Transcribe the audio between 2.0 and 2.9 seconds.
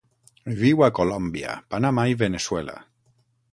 i Veneçuela.